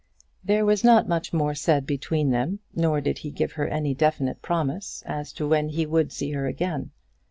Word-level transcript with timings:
There 0.43 0.65
was 0.65 0.83
not 0.83 1.07
much 1.07 1.31
more 1.31 1.53
said 1.53 1.85
between 1.85 2.31
them, 2.31 2.57
nor 2.75 3.01
did 3.01 3.19
he 3.19 3.29
give 3.29 3.51
her 3.51 3.67
any 3.67 3.93
definite 3.93 4.41
promise 4.41 5.03
as 5.05 5.31
to 5.33 5.47
when 5.47 5.69
he 5.69 5.85
would 5.85 6.11
see 6.11 6.31
her 6.31 6.47
again. 6.47 6.89